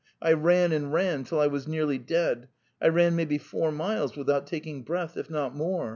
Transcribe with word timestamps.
I 0.19 0.33
ran 0.33 0.71
and 0.71 0.91
ran 0.91 1.25
till 1.25 1.39
I 1.39 1.45
was 1.45 1.67
nearly 1.67 1.99
dead.... 1.99 2.47
I 2.81 2.87
ran 2.87 3.15
maybe 3.15 3.37
four 3.37 3.71
miles 3.71 4.15
without 4.15 4.47
taking 4.47 4.81
breath, 4.81 5.15
if 5.15 5.29
not 5.29 5.55
more. 5.55 5.89